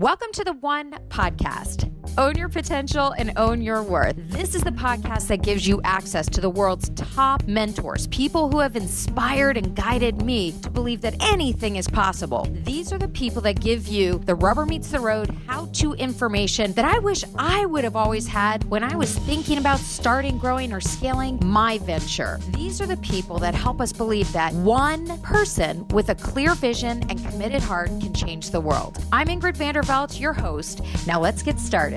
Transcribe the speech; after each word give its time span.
Welcome 0.00 0.32
to 0.32 0.44
the 0.44 0.54
One 0.54 0.92
Podcast. 1.10 1.89
Own 2.18 2.36
your 2.36 2.48
potential 2.48 3.12
and 3.12 3.32
own 3.36 3.62
your 3.62 3.82
worth. 3.82 4.14
This 4.16 4.54
is 4.54 4.62
the 4.62 4.70
podcast 4.70 5.28
that 5.28 5.42
gives 5.42 5.66
you 5.66 5.80
access 5.84 6.28
to 6.30 6.40
the 6.40 6.50
world's 6.50 6.90
top 6.90 7.46
mentors, 7.46 8.06
people 8.08 8.50
who 8.50 8.58
have 8.58 8.76
inspired 8.76 9.56
and 9.56 9.74
guided 9.74 10.22
me 10.22 10.52
to 10.62 10.70
believe 10.70 11.00
that 11.02 11.14
anything 11.20 11.76
is 11.76 11.88
possible. 11.88 12.48
These 12.64 12.92
are 12.92 12.98
the 12.98 13.08
people 13.08 13.42
that 13.42 13.60
give 13.60 13.86
you 13.88 14.18
the 14.24 14.34
rubber 14.34 14.66
meets 14.66 14.90
the 14.90 15.00
road 15.00 15.34
how 15.46 15.66
to 15.74 15.94
information 15.94 16.72
that 16.72 16.84
I 16.84 16.98
wish 16.98 17.24
I 17.36 17.66
would 17.66 17.84
have 17.84 17.96
always 17.96 18.26
had 18.26 18.64
when 18.64 18.82
I 18.84 18.96
was 18.96 19.16
thinking 19.20 19.58
about 19.58 19.78
starting, 19.78 20.38
growing, 20.38 20.72
or 20.72 20.80
scaling 20.80 21.38
my 21.44 21.78
venture. 21.78 22.38
These 22.54 22.80
are 22.80 22.86
the 22.86 22.96
people 22.98 23.38
that 23.40 23.54
help 23.54 23.80
us 23.80 23.92
believe 23.92 24.32
that 24.32 24.52
one 24.54 25.18
person 25.22 25.86
with 25.88 26.08
a 26.08 26.14
clear 26.14 26.54
vision 26.54 27.04
and 27.10 27.24
committed 27.26 27.62
heart 27.62 27.88
can 28.00 28.14
change 28.14 28.50
the 28.50 28.60
world. 28.60 28.98
I'm 29.12 29.28
Ingrid 29.28 29.56
Vanderveldt, 29.56 30.20
your 30.20 30.32
host. 30.32 30.80
Now 31.06 31.20
let's 31.20 31.42
get 31.42 31.58
started. 31.58 31.89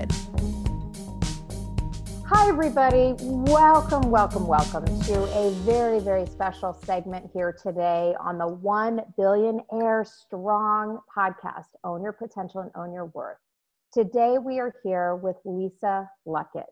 Hi, 2.25 2.49
everybody. 2.49 3.13
Welcome, 3.19 4.09
welcome, 4.09 4.47
welcome 4.47 4.85
to 5.03 5.23
a 5.37 5.51
very, 5.65 5.99
very 5.99 6.25
special 6.25 6.73
segment 6.83 7.29
here 7.31 7.55
today 7.61 8.15
on 8.19 8.39
the 8.39 8.47
One 8.47 9.01
Billionaire 9.17 10.03
Strong 10.03 10.99
podcast 11.15 11.67
Own 11.83 12.01
Your 12.01 12.11
Potential 12.11 12.61
and 12.61 12.71
Own 12.75 12.91
Your 12.91 13.05
Worth. 13.05 13.37
Today, 13.93 14.39
we 14.39 14.59
are 14.59 14.73
here 14.83 15.15
with 15.15 15.35
Lisa 15.45 16.09
Luckett. 16.27 16.63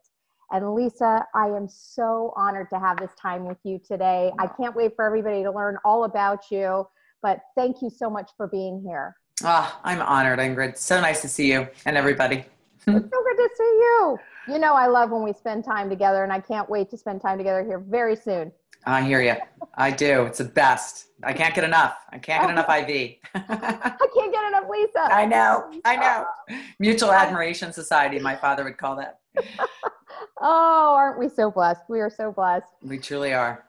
And 0.50 0.74
Lisa, 0.74 1.24
I 1.36 1.46
am 1.46 1.70
so 1.70 2.34
honored 2.36 2.72
to 2.72 2.80
have 2.80 2.98
this 2.98 3.12
time 3.22 3.46
with 3.46 3.60
you 3.64 3.80
today. 3.88 4.32
I 4.40 4.48
can't 4.48 4.76
wait 4.76 4.96
for 4.96 5.06
everybody 5.06 5.44
to 5.44 5.52
learn 5.52 5.78
all 5.86 6.06
about 6.06 6.50
you, 6.50 6.88
but 7.22 7.42
thank 7.56 7.84
you 7.84 7.92
so 7.92 8.10
much 8.10 8.32
for 8.36 8.48
being 8.48 8.82
here. 8.84 9.16
Ah, 9.44 9.76
oh, 9.76 9.82
I'm 9.84 10.02
honored, 10.02 10.40
Ingrid. 10.40 10.78
So 10.78 11.00
nice 11.00 11.22
to 11.22 11.28
see 11.28 11.52
you 11.52 11.68
and 11.86 11.96
everybody. 11.98 12.46
It's 12.88 13.10
so 13.10 13.18
hmm. 13.20 13.38
good 13.38 13.38
to 13.38 13.50
see 13.56 13.64
you. 13.64 14.20
You 14.48 14.60
know, 14.60 14.74
I 14.74 14.88
love 14.88 15.12
when 15.12 15.24
we 15.24 15.34
spend 15.34 15.64
time 15.64 15.90
together, 15.90 16.24
and 16.24 16.34
I 16.34 16.40
can't 16.40 16.70
wait 16.70 16.90
to 16.92 16.98
spend 16.98 17.22
time 17.22 17.38
together 17.38 17.64
here 17.64 17.80
very 17.80 18.16
soon. 18.16 18.52
I 18.86 19.04
hear 19.04 19.22
you. 19.22 19.36
I 19.76 19.92
do. 19.92 20.24
It's 20.24 20.40
the 20.40 20.46
best. 20.46 21.08
I 21.24 21.34
can't 21.34 21.54
get 21.54 21.64
enough. 21.64 21.98
I 22.10 22.18
can't 22.18 22.42
get 22.42 22.50
oh. 22.50 22.54
enough 22.54 22.90
IV. 22.90 23.18
I 23.36 24.08
can't 24.14 24.34
get 24.34 24.48
enough 24.48 24.66
Lisa. 24.70 25.02
I 25.02 25.26
know. 25.26 25.72
I 25.86 25.96
know. 25.96 26.26
Oh. 26.50 26.62
Mutual 26.80 27.12
admiration 27.12 27.72
society, 27.72 28.18
my 28.18 28.36
father 28.36 28.64
would 28.64 28.78
call 28.78 28.96
that. 28.96 29.20
oh, 30.42 30.96
aren't 30.96 31.20
we 31.20 31.30
so 31.30 31.52
blessed? 31.52 31.82
We 31.88 32.00
are 32.00 32.10
so 32.10 32.32
blessed. 32.32 32.68
We 32.82 32.98
truly 32.98 33.34
are. 33.34 33.66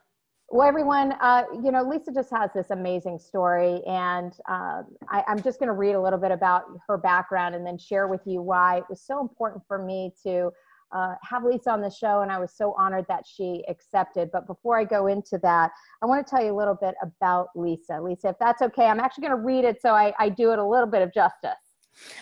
Well, 0.52 0.68
everyone, 0.68 1.12
uh, 1.22 1.44
you 1.64 1.72
know, 1.72 1.82
Lisa 1.82 2.12
just 2.12 2.28
has 2.30 2.50
this 2.54 2.68
amazing 2.68 3.18
story, 3.18 3.80
and 3.86 4.34
uh, 4.46 4.82
I, 5.08 5.24
I'm 5.26 5.40
just 5.42 5.58
going 5.58 5.68
to 5.68 5.72
read 5.72 5.94
a 5.94 6.00
little 6.00 6.18
bit 6.18 6.30
about 6.30 6.64
her 6.86 6.98
background 6.98 7.54
and 7.54 7.66
then 7.66 7.78
share 7.78 8.06
with 8.06 8.20
you 8.26 8.42
why 8.42 8.76
it 8.76 8.84
was 8.90 9.00
so 9.00 9.18
important 9.18 9.62
for 9.66 9.82
me 9.82 10.12
to 10.24 10.50
uh, 10.94 11.14
have 11.22 11.42
Lisa 11.44 11.70
on 11.70 11.80
the 11.80 11.88
show, 11.88 12.20
and 12.20 12.30
I 12.30 12.38
was 12.38 12.52
so 12.52 12.74
honored 12.78 13.06
that 13.08 13.24
she 13.26 13.64
accepted. 13.66 14.28
But 14.30 14.46
before 14.46 14.78
I 14.78 14.84
go 14.84 15.06
into 15.06 15.38
that, 15.38 15.70
I 16.02 16.06
want 16.06 16.26
to 16.26 16.30
tell 16.30 16.44
you 16.44 16.54
a 16.54 16.58
little 16.58 16.76
bit 16.78 16.96
about 17.00 17.48
Lisa. 17.54 17.98
Lisa, 18.02 18.28
if 18.28 18.36
that's 18.38 18.60
okay, 18.60 18.84
I'm 18.84 19.00
actually 19.00 19.28
going 19.28 19.38
to 19.38 19.42
read 19.42 19.64
it 19.64 19.80
so 19.80 19.94
I, 19.94 20.12
I 20.18 20.28
do 20.28 20.52
it 20.52 20.58
a 20.58 20.66
little 20.66 20.86
bit 20.86 21.00
of 21.00 21.14
justice. 21.14 21.52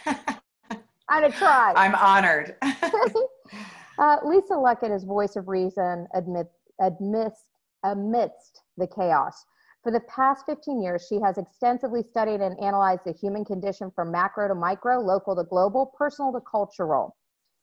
I'm 0.06 1.22
going 1.22 1.32
to 1.32 1.36
try. 1.36 1.72
I'm 1.74 1.96
honored. 1.96 2.54
uh, 3.98 4.18
Lisa 4.24 4.52
Luckett 4.52 4.94
is 4.94 5.02
voice 5.02 5.34
of 5.34 5.48
reason 5.48 6.06
admit, 6.14 6.46
admits 6.80 7.42
amidst 7.84 8.62
the 8.76 8.86
chaos. 8.86 9.44
For 9.82 9.90
the 9.90 10.00
past 10.00 10.44
15 10.46 10.82
years, 10.82 11.06
she 11.08 11.20
has 11.20 11.38
extensively 11.38 12.02
studied 12.02 12.40
and 12.40 12.58
analyzed 12.60 13.04
the 13.04 13.12
human 13.12 13.44
condition 13.44 13.90
from 13.90 14.10
macro 14.10 14.48
to 14.48 14.54
micro, 14.54 15.00
local 15.00 15.34
to 15.36 15.44
global, 15.44 15.86
personal 15.96 16.32
to 16.32 16.40
cultural. 16.40 17.16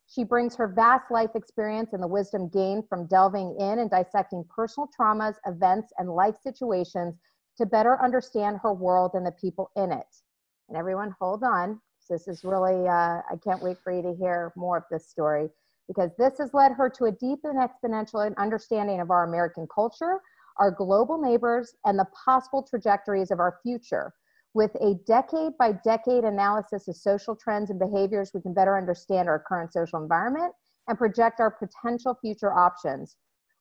She 0.08 0.24
brings 0.24 0.56
her 0.56 0.66
vast 0.66 1.10
life 1.10 1.30
experience 1.34 1.92
and 1.92 2.02
the 2.02 2.08
wisdom 2.08 2.48
gained 2.48 2.88
from 2.88 3.06
delving 3.06 3.54
in 3.60 3.78
and 3.78 3.90
dissecting 3.90 4.44
personal 4.48 4.88
traumas, 4.98 5.36
events, 5.46 5.92
and 5.98 6.08
life 6.08 6.36
situations 6.42 7.14
to 7.58 7.66
better 7.66 8.02
understand 8.02 8.58
her 8.62 8.72
world 8.72 9.12
and 9.14 9.26
the 9.26 9.32
people 9.32 9.70
in 9.76 9.92
it. 9.92 10.22
And 10.68 10.76
everyone, 10.76 11.14
hold 11.20 11.44
on. 11.44 11.80
This 12.08 12.26
is 12.26 12.42
really, 12.42 12.88
uh, 12.88 13.20
I 13.30 13.36
can't 13.44 13.62
wait 13.62 13.76
for 13.84 13.92
you 13.92 14.00
to 14.02 14.14
hear 14.14 14.52
more 14.56 14.78
of 14.78 14.84
this 14.90 15.06
story 15.06 15.50
because 15.88 16.10
this 16.18 16.38
has 16.38 16.52
led 16.52 16.72
her 16.72 16.90
to 16.90 17.06
a 17.06 17.12
deep 17.12 17.40
and 17.44 17.58
exponential 17.58 18.34
understanding 18.36 19.00
of 19.00 19.10
our 19.10 19.24
American 19.24 19.66
culture, 19.74 20.20
our 20.58 20.70
global 20.70 21.18
neighbors, 21.18 21.74
and 21.84 21.98
the 21.98 22.06
possible 22.24 22.62
trajectories 22.62 23.30
of 23.30 23.40
our 23.40 23.58
future. 23.62 24.12
With 24.54 24.74
a 24.76 24.94
decade 25.06 25.52
by 25.58 25.72
decade 25.84 26.24
analysis 26.24 26.88
of 26.88 26.96
social 26.96 27.36
trends 27.36 27.70
and 27.70 27.78
behaviors, 27.78 28.32
we 28.34 28.40
can 28.40 28.54
better 28.54 28.76
understand 28.76 29.28
our 29.28 29.42
current 29.46 29.72
social 29.72 30.00
environment 30.02 30.52
and 30.88 30.98
project 30.98 31.40
our 31.40 31.50
potential 31.50 32.16
future 32.20 32.52
options. 32.52 33.16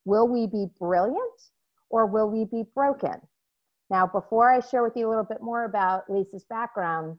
Will 0.05 0.27
we 0.27 0.47
be 0.47 0.67
brilliant 0.79 1.41
or 1.89 2.05
will 2.05 2.29
we 2.29 2.45
be 2.45 2.63
broken? 2.73 3.21
Now, 3.89 4.07
before 4.07 4.51
I 4.51 4.59
share 4.59 4.83
with 4.83 4.94
you 4.95 5.07
a 5.07 5.09
little 5.09 5.23
bit 5.23 5.41
more 5.41 5.65
about 5.65 6.09
Lisa's 6.09 6.45
background, 6.49 7.17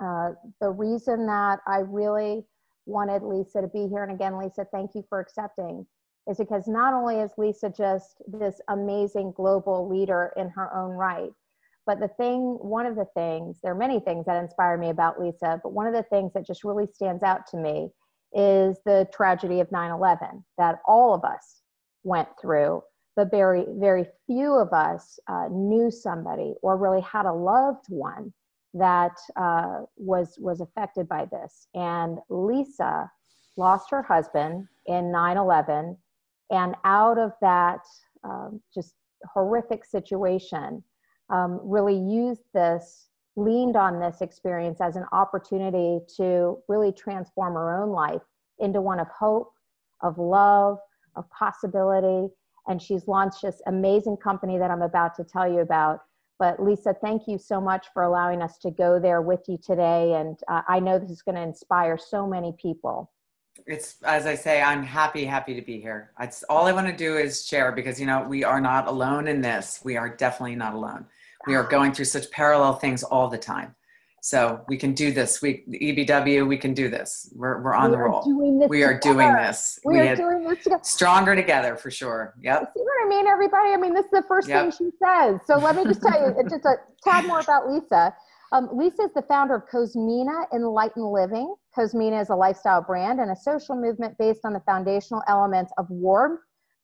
uh, 0.00 0.30
the 0.60 0.70
reason 0.70 1.26
that 1.26 1.60
I 1.66 1.78
really 1.78 2.44
wanted 2.86 3.22
Lisa 3.22 3.60
to 3.60 3.68
be 3.68 3.88
here. 3.88 4.02
And 4.02 4.12
again, 4.12 4.38
Lisa, 4.38 4.66
thank 4.72 4.94
you 4.94 5.04
for 5.08 5.20
accepting. 5.20 5.86
Is 6.26 6.38
because 6.38 6.66
not 6.66 6.94
only 6.94 7.16
is 7.20 7.32
Lisa 7.36 7.68
just 7.68 8.22
this 8.26 8.60
amazing 8.68 9.32
global 9.36 9.88
leader 9.88 10.32
in 10.36 10.48
her 10.50 10.74
own 10.74 10.92
right, 10.92 11.30
but 11.86 12.00
the 12.00 12.08
thing, 12.08 12.56
one 12.60 12.86
of 12.86 12.96
the 12.96 13.06
things, 13.14 13.58
there 13.62 13.72
are 13.72 13.78
many 13.78 14.00
things 14.00 14.24
that 14.24 14.42
inspire 14.42 14.78
me 14.78 14.88
about 14.88 15.20
Lisa, 15.20 15.60
but 15.62 15.72
one 15.72 15.86
of 15.86 15.92
the 15.92 16.04
things 16.04 16.32
that 16.32 16.46
just 16.46 16.64
really 16.64 16.86
stands 16.86 17.22
out 17.22 17.46
to 17.48 17.58
me 17.58 17.90
is 18.32 18.78
the 18.86 19.06
tragedy 19.12 19.60
of 19.60 19.70
9 19.70 19.90
11 19.90 20.44
that 20.56 20.80
all 20.86 21.14
of 21.14 21.24
us 21.24 21.60
went 22.02 22.28
through, 22.40 22.82
but 23.16 23.30
very, 23.30 23.66
very 23.68 24.06
few 24.26 24.54
of 24.54 24.72
us 24.72 25.18
uh, 25.28 25.48
knew 25.50 25.90
somebody 25.90 26.54
or 26.62 26.76
really 26.76 27.02
had 27.02 27.26
a 27.26 27.32
loved 27.32 27.84
one 27.88 28.32
that 28.74 29.16
uh, 29.36 29.82
was 29.96 30.36
was 30.38 30.60
affected 30.60 31.08
by 31.08 31.26
this. 31.26 31.68
And 31.74 32.18
Lisa 32.28 33.10
lost 33.56 33.90
her 33.90 34.02
husband 34.02 34.66
in 34.86 35.12
9/11, 35.12 35.96
and 36.50 36.74
out 36.84 37.18
of 37.18 37.32
that 37.40 37.80
um, 38.24 38.60
just 38.74 38.94
horrific 39.32 39.84
situation, 39.84 40.82
um, 41.30 41.60
really 41.62 41.96
used 41.96 42.42
this, 42.52 43.08
leaned 43.36 43.76
on 43.76 44.00
this 44.00 44.20
experience 44.20 44.80
as 44.80 44.96
an 44.96 45.04
opportunity 45.12 46.00
to 46.16 46.58
really 46.68 46.92
transform 46.92 47.54
her 47.54 47.82
own 47.82 47.90
life 47.90 48.22
into 48.58 48.80
one 48.80 49.00
of 49.00 49.08
hope, 49.08 49.52
of 50.02 50.18
love, 50.18 50.78
of 51.16 51.28
possibility. 51.30 52.32
And 52.66 52.80
she's 52.80 53.06
launched 53.08 53.42
this 53.42 53.60
amazing 53.66 54.16
company 54.18 54.58
that 54.58 54.70
I'm 54.70 54.82
about 54.82 55.14
to 55.16 55.24
tell 55.24 55.50
you 55.50 55.60
about 55.60 56.00
but 56.38 56.62
Lisa, 56.62 56.94
thank 57.00 57.22
you 57.26 57.38
so 57.38 57.60
much 57.60 57.86
for 57.92 58.02
allowing 58.02 58.42
us 58.42 58.58
to 58.58 58.70
go 58.70 58.98
there 58.98 59.22
with 59.22 59.40
you 59.48 59.58
today. 59.58 60.14
And 60.14 60.38
uh, 60.48 60.62
I 60.68 60.80
know 60.80 60.98
this 60.98 61.10
is 61.10 61.22
going 61.22 61.36
to 61.36 61.42
inspire 61.42 61.96
so 61.96 62.26
many 62.26 62.54
people. 62.60 63.10
It's 63.66 64.02
as 64.02 64.26
I 64.26 64.34
say, 64.34 64.60
I'm 64.60 64.82
happy, 64.82 65.24
happy 65.24 65.54
to 65.54 65.62
be 65.62 65.80
here. 65.80 66.10
It's 66.20 66.42
all 66.44 66.66
I 66.66 66.72
want 66.72 66.88
to 66.88 66.96
do 66.96 67.16
is 67.16 67.46
share 67.46 67.70
because 67.70 68.00
you 68.00 68.06
know 68.06 68.26
we 68.28 68.42
are 68.42 68.60
not 68.60 68.88
alone 68.88 69.28
in 69.28 69.40
this. 69.40 69.80
We 69.84 69.96
are 69.96 70.08
definitely 70.08 70.56
not 70.56 70.74
alone. 70.74 71.06
We 71.46 71.54
are 71.54 71.62
going 71.62 71.92
through 71.92 72.06
such 72.06 72.30
parallel 72.30 72.74
things 72.74 73.04
all 73.04 73.28
the 73.28 73.38
time. 73.38 73.74
So 74.24 74.64
we 74.68 74.78
can 74.78 74.94
do 74.94 75.12
this. 75.12 75.42
We 75.42 75.64
EBW, 75.68 76.48
we 76.48 76.56
can 76.56 76.72
do 76.72 76.88
this. 76.88 77.30
We're 77.34 77.62
we're 77.62 77.74
on 77.74 77.90
we 77.90 77.96
the 77.96 78.02
roll. 78.02 78.68
we 78.70 78.82
are 78.82 78.98
doing 78.98 79.34
this. 79.34 79.78
We, 79.84 80.00
we 80.00 80.08
are 80.08 80.16
doing 80.16 80.44
this 80.44 80.64
together. 80.64 80.80
Stronger 80.82 81.36
together 81.36 81.76
for 81.76 81.90
sure. 81.90 82.32
Yep. 82.40 82.72
See 82.74 82.82
what 82.82 83.04
I 83.04 83.08
mean, 83.10 83.26
everybody? 83.26 83.74
I 83.74 83.76
mean, 83.76 83.92
this 83.92 84.06
is 84.06 84.12
the 84.12 84.24
first 84.26 84.48
yep. 84.48 84.62
thing 84.62 84.70
she 84.70 84.96
says. 84.96 85.40
So 85.46 85.56
let 85.58 85.76
me 85.76 85.84
just 85.84 86.00
tell 86.00 86.18
you 86.18 86.34
just 86.48 86.64
a 86.64 86.76
tad 87.04 87.26
more 87.26 87.40
about 87.40 87.70
Lisa. 87.70 88.14
Um, 88.52 88.70
Lisa 88.72 89.02
is 89.02 89.10
the 89.14 89.20
founder 89.28 89.56
of 89.56 89.68
Cosmina 89.70 90.46
Enlightened 90.54 91.12
Living. 91.12 91.54
Cosmina 91.74 92.18
is 92.18 92.30
a 92.30 92.34
lifestyle 92.34 92.80
brand 92.80 93.20
and 93.20 93.30
a 93.30 93.36
social 93.36 93.76
movement 93.76 94.16
based 94.16 94.46
on 94.46 94.54
the 94.54 94.60
foundational 94.60 95.22
elements 95.28 95.70
of 95.76 95.84
warmth, 95.90 96.40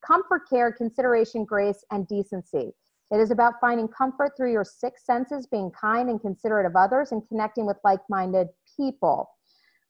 comfort 0.06 0.42
care, 0.50 0.72
consideration, 0.72 1.46
grace, 1.46 1.86
and 1.90 2.06
decency. 2.06 2.74
It 3.12 3.18
is 3.18 3.32
about 3.32 3.54
finding 3.60 3.88
comfort 3.88 4.32
through 4.36 4.52
your 4.52 4.64
six 4.64 5.04
senses, 5.04 5.46
being 5.46 5.70
kind 5.72 6.08
and 6.08 6.20
considerate 6.20 6.66
of 6.66 6.76
others, 6.76 7.10
and 7.10 7.26
connecting 7.28 7.66
with 7.66 7.76
like 7.82 8.00
minded 8.08 8.48
people. 8.76 9.28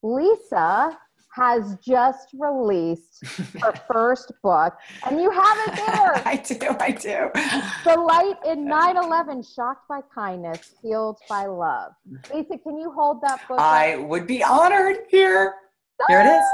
Lisa 0.03 0.97
has 1.35 1.77
just 1.77 2.29
released 2.39 3.23
her 3.61 3.73
first 3.93 4.33
book, 4.43 4.75
and 5.07 5.21
you 5.21 5.31
have 5.31 5.69
it 5.69 5.77
there. 5.77 6.23
I 6.27 6.37
do, 6.37 6.77
I 6.81 6.91
do. 6.91 7.31
The 7.85 8.01
Light 8.01 8.37
in 8.47 8.65
9 8.65 8.97
11 8.97 9.43
Shocked 9.43 9.87
by 9.87 10.01
Kindness, 10.15 10.75
Healed 10.83 11.19
by 11.29 11.45
Love. 11.45 11.93
Lisa, 12.35 12.57
can 12.59 12.79
you 12.79 12.91
hold 12.91 13.21
that 13.23 13.47
book? 13.47 13.61
I 13.61 13.95
up? 13.95 14.09
would 14.09 14.27
be 14.27 14.43
honored. 14.43 14.97
Here. 15.11 15.55
Here 16.09 16.21
it 16.21 16.27
is. 16.27 16.45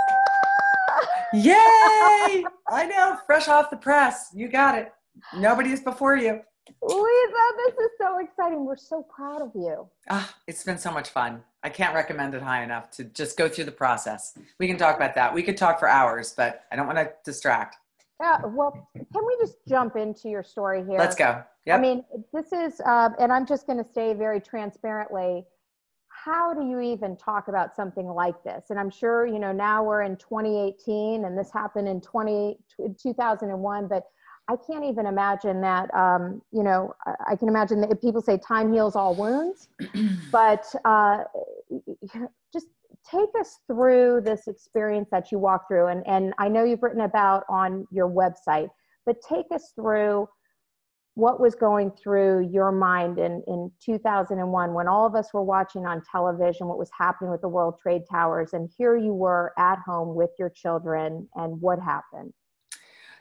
Ah! 0.90 1.06
Yay! 1.32 2.44
I 2.68 2.86
know, 2.86 3.18
fresh 3.24 3.46
off 3.46 3.70
the 3.70 3.76
press. 3.76 4.30
You 4.34 4.48
got 4.48 4.76
it. 4.76 4.92
Nobody 5.36 5.70
is 5.70 5.80
before 5.80 6.16
you. 6.16 6.40
Lisa, 6.82 7.44
this 7.56 7.74
is 7.74 7.90
so 8.00 8.18
exciting. 8.18 8.64
We're 8.64 8.76
so 8.76 9.02
proud 9.02 9.42
of 9.42 9.50
you. 9.54 9.88
Ah, 10.10 10.34
it's 10.46 10.64
been 10.64 10.78
so 10.78 10.90
much 10.90 11.10
fun. 11.10 11.42
I 11.62 11.68
can't 11.68 11.94
recommend 11.94 12.34
it 12.34 12.42
high 12.42 12.62
enough 12.62 12.90
to 12.92 13.04
just 13.04 13.36
go 13.36 13.48
through 13.48 13.64
the 13.64 13.72
process. 13.72 14.36
We 14.58 14.66
can 14.66 14.76
talk 14.76 14.96
about 14.96 15.14
that. 15.14 15.32
We 15.32 15.42
could 15.42 15.56
talk 15.56 15.78
for 15.78 15.88
hours, 15.88 16.34
but 16.36 16.64
I 16.70 16.76
don't 16.76 16.86
want 16.86 16.98
to 16.98 17.10
distract. 17.24 17.76
Yeah, 18.20 18.40
well, 18.46 18.88
can 18.94 19.26
we 19.26 19.36
just 19.40 19.56
jump 19.68 19.96
into 19.96 20.28
your 20.28 20.42
story 20.42 20.84
here? 20.84 20.98
Let's 20.98 21.16
go. 21.16 21.42
Yep. 21.66 21.78
I 21.78 21.82
mean, 21.82 22.04
this 22.32 22.52
is, 22.52 22.80
uh, 22.80 23.10
and 23.18 23.32
I'm 23.32 23.46
just 23.46 23.66
going 23.66 23.82
to 23.82 23.90
say 23.92 24.14
very 24.14 24.40
transparently, 24.40 25.44
how 26.08 26.54
do 26.54 26.66
you 26.66 26.80
even 26.80 27.16
talk 27.16 27.48
about 27.48 27.76
something 27.76 28.06
like 28.06 28.42
this? 28.42 28.70
And 28.70 28.78
I'm 28.78 28.90
sure, 28.90 29.26
you 29.26 29.38
know, 29.38 29.52
now 29.52 29.84
we're 29.84 30.02
in 30.02 30.16
2018 30.16 31.24
and 31.24 31.36
this 31.36 31.50
happened 31.52 31.88
in 31.88 32.00
20, 32.00 32.58
2001, 33.00 33.86
but 33.86 34.04
I 34.48 34.54
can't 34.56 34.84
even 34.84 35.06
imagine 35.06 35.60
that, 35.62 35.92
um, 35.92 36.40
you 36.52 36.62
know, 36.62 36.94
I, 37.04 37.32
I 37.32 37.36
can 37.36 37.48
imagine 37.48 37.80
that 37.80 38.00
people 38.00 38.22
say 38.22 38.38
time 38.38 38.72
heals 38.72 38.94
all 38.94 39.14
wounds, 39.14 39.68
but 40.30 40.64
uh, 40.84 41.24
just 42.52 42.66
take 43.10 43.28
us 43.40 43.58
through 43.66 44.22
this 44.24 44.46
experience 44.46 45.08
that 45.10 45.32
you 45.32 45.38
walked 45.38 45.68
through. 45.68 45.86
And, 45.86 46.06
and 46.06 46.32
I 46.38 46.48
know 46.48 46.64
you've 46.64 46.82
written 46.82 47.02
about 47.02 47.44
on 47.48 47.86
your 47.90 48.08
website, 48.08 48.68
but 49.04 49.16
take 49.28 49.46
us 49.52 49.72
through 49.74 50.28
what 51.14 51.40
was 51.40 51.54
going 51.54 51.90
through 51.90 52.46
your 52.52 52.70
mind 52.70 53.18
in, 53.18 53.42
in 53.46 53.72
2001 53.82 54.74
when 54.74 54.86
all 54.86 55.06
of 55.06 55.14
us 55.14 55.32
were 55.32 55.42
watching 55.42 55.86
on 55.86 56.02
television 56.12 56.68
what 56.68 56.76
was 56.76 56.90
happening 56.96 57.30
with 57.30 57.40
the 57.40 57.48
World 57.48 57.78
Trade 57.80 58.02
Towers, 58.08 58.52
and 58.52 58.70
here 58.76 58.96
you 58.96 59.14
were 59.14 59.52
at 59.58 59.78
home 59.78 60.14
with 60.14 60.30
your 60.38 60.50
children, 60.50 61.26
and 61.34 61.58
what 61.60 61.78
happened? 61.80 62.34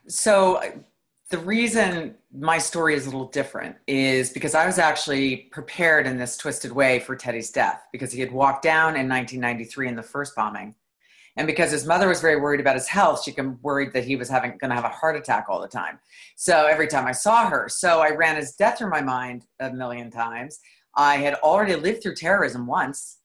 So, 0.08 0.62
the 1.32 1.38
reason 1.40 2.16
my 2.32 2.58
story 2.60 2.94
is 2.94 3.08
a 3.08 3.10
little 3.10 3.30
different 3.30 3.76
is 3.88 4.30
because 4.30 4.54
I 4.54 4.66
was 4.66 4.78
actually 4.78 5.38
prepared 5.52 6.06
in 6.06 6.18
this 6.18 6.38
twisted 6.38 6.72
way 6.72 7.00
for 7.00 7.16
Teddy's 7.16 7.50
death 7.50 7.82
because 7.92 8.12
he 8.12 8.20
had 8.20 8.32
walked 8.32 8.62
down 8.62 8.90
in 8.96 9.10
1993 9.10 9.88
in 9.88 9.96
the 9.96 10.04
first 10.04 10.36
bombing. 10.36 10.76
And 11.38 11.48
because 11.48 11.72
his 11.72 11.86
mother 11.86 12.08
was 12.08 12.22
very 12.22 12.40
worried 12.40 12.62
about 12.62 12.76
his 12.76 12.88
health, 12.88 13.24
she 13.24 13.36
worried 13.62 13.92
that 13.94 14.06
he 14.06 14.16
was 14.16 14.30
having 14.30 14.52
going 14.58 14.70
to 14.70 14.76
have 14.76 14.86
a 14.86 14.90
heart 14.90 15.18
attack 15.18 15.48
all 15.50 15.60
the 15.60 15.68
time. 15.68 16.00
So 16.36 16.68
every 16.68 16.88
time 16.88 17.06
I 17.06 17.12
saw 17.12 17.50
her, 17.50 17.68
so 17.68 18.00
I 18.00 18.16
ran 18.16 18.38
his 18.38 18.54
death 18.54 18.78
through 18.78 18.92
my 18.92 19.02
mind 19.02 19.46
a 19.60 19.74
million 19.74 20.12
times. 20.12 20.60
I 20.96 21.18
had 21.18 21.34
already 21.36 21.76
lived 21.76 22.04
through 22.04 22.16
terrorism 22.16 22.68
once 22.68 23.18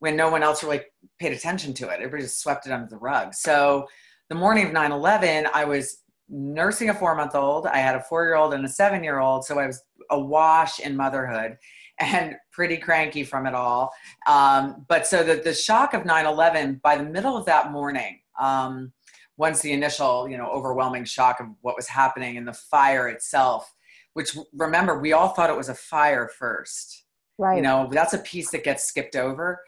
when 0.00 0.16
no 0.16 0.28
one 0.28 0.42
else 0.42 0.64
really 0.64 0.80
paid 1.20 1.32
attention 1.32 1.72
to 1.74 1.88
it. 1.88 1.96
Everybody 1.96 2.24
just 2.24 2.40
swept 2.40 2.66
it 2.66 2.72
under 2.72 2.88
the 2.88 2.96
rug. 2.96 3.34
So 3.34 3.86
the 4.28 4.34
morning 4.34 4.66
of 4.66 4.72
9 4.72 4.90
11, 4.90 5.46
I 5.54 5.64
was 5.66 6.02
nursing 6.28 6.90
a 6.90 6.94
four 6.94 7.14
month 7.14 7.34
old. 7.34 7.66
I 7.66 7.78
had 7.78 7.94
a 7.94 8.00
four 8.00 8.24
year 8.24 8.36
old 8.36 8.54
and 8.54 8.64
a 8.64 8.68
seven 8.68 9.04
year 9.04 9.20
old. 9.20 9.44
So 9.44 9.58
I 9.58 9.66
was 9.66 9.82
awash 10.10 10.80
in 10.80 10.96
motherhood 10.96 11.56
and 11.98 12.36
pretty 12.52 12.76
cranky 12.76 13.24
from 13.24 13.46
it 13.46 13.54
all. 13.54 13.92
Um, 14.26 14.84
but 14.88 15.06
so 15.06 15.22
the, 15.22 15.36
the 15.36 15.54
shock 15.54 15.94
of 15.94 16.04
9 16.04 16.26
11, 16.26 16.80
by 16.82 16.96
the 16.96 17.04
middle 17.04 17.36
of 17.36 17.46
that 17.46 17.72
morning, 17.72 18.20
um, 18.40 18.92
once 19.38 19.60
the 19.60 19.72
initial, 19.72 20.28
you 20.28 20.36
know, 20.38 20.46
overwhelming 20.46 21.04
shock 21.04 21.40
of 21.40 21.46
what 21.60 21.76
was 21.76 21.86
happening 21.86 22.36
and 22.36 22.48
the 22.48 22.52
fire 22.52 23.08
itself, 23.08 23.72
which 24.14 24.36
remember, 24.54 24.98
we 24.98 25.12
all 25.12 25.28
thought 25.28 25.50
it 25.50 25.56
was 25.56 25.68
a 25.68 25.74
fire 25.74 26.28
first. 26.38 27.04
Right. 27.38 27.56
You 27.56 27.62
know, 27.62 27.88
that's 27.90 28.14
a 28.14 28.18
piece 28.18 28.50
that 28.52 28.64
gets 28.64 28.84
skipped 28.84 29.14
over. 29.14 29.60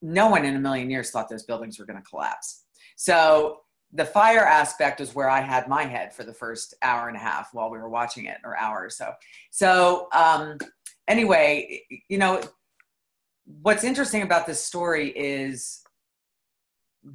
No 0.00 0.28
one 0.28 0.44
in 0.44 0.56
a 0.56 0.60
million 0.60 0.90
years 0.90 1.10
thought 1.10 1.28
those 1.28 1.44
buildings 1.44 1.78
were 1.78 1.84
going 1.84 2.02
to 2.02 2.08
collapse. 2.08 2.64
So 2.96 3.60
the 3.92 4.04
fire 4.04 4.44
aspect 4.44 5.00
is 5.00 5.14
where 5.14 5.28
I 5.28 5.40
had 5.40 5.68
my 5.68 5.84
head 5.84 6.14
for 6.14 6.24
the 6.24 6.32
first 6.32 6.74
hour 6.82 7.08
and 7.08 7.16
a 7.16 7.20
half 7.20 7.52
while 7.52 7.70
we 7.70 7.78
were 7.78 7.90
watching 7.90 8.24
it, 8.26 8.38
or 8.44 8.56
hour 8.56 8.84
or 8.84 8.90
so. 8.90 9.12
So 9.50 10.08
um, 10.12 10.58
anyway, 11.08 11.82
you 12.08 12.18
know, 12.18 12.40
what's 13.60 13.84
interesting 13.84 14.22
about 14.22 14.46
this 14.46 14.64
story 14.64 15.10
is 15.10 15.82